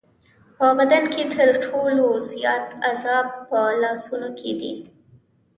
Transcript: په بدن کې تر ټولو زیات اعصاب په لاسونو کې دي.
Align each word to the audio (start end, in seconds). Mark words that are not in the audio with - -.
په 0.57 0.67
بدن 0.77 1.03
کې 1.13 1.23
تر 1.35 1.49
ټولو 1.65 2.05
زیات 2.31 2.65
اعصاب 2.89 3.25
په 3.47 3.59
لاسونو 3.81 4.29
کې 4.39 4.51
دي. 4.59 4.73